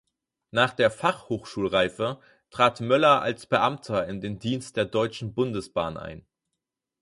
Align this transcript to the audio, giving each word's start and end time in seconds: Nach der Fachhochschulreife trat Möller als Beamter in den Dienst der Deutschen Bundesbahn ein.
Nach 0.49 0.73
der 0.73 0.89
Fachhochschulreife 0.89 2.19
trat 2.49 2.81
Möller 2.81 3.21
als 3.21 3.45
Beamter 3.45 4.07
in 4.07 4.19
den 4.19 4.39
Dienst 4.39 4.75
der 4.75 4.85
Deutschen 4.85 5.35
Bundesbahn 5.35 5.95
ein. 5.95 6.25